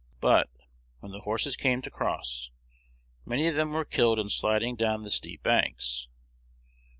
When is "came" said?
1.55-1.83